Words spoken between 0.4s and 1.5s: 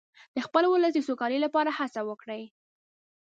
خپل ولس د سوکالۍ